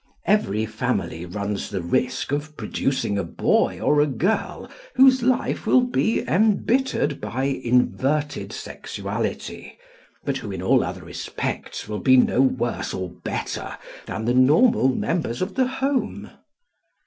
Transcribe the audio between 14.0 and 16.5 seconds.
than the normal members of the home.